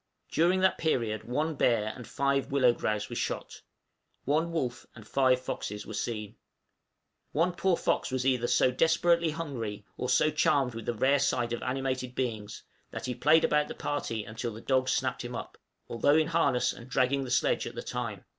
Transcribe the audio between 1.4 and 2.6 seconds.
bear and five